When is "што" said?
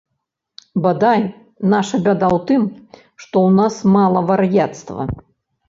3.21-3.29